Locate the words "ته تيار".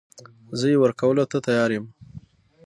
1.31-1.69